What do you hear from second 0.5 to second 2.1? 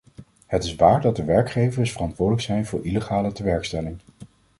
is waar dat de werkgevers